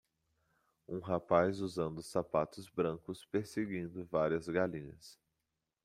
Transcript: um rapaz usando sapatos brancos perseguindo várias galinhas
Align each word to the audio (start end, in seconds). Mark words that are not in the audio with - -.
um 0.87 0.97
rapaz 0.97 1.59
usando 1.59 2.01
sapatos 2.01 2.67
brancos 2.67 3.23
perseguindo 3.23 4.03
várias 4.03 4.47
galinhas 4.49 5.19